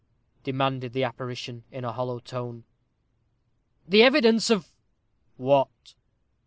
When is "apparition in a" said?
1.03-1.91